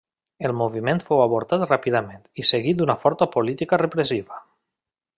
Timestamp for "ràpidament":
1.71-2.25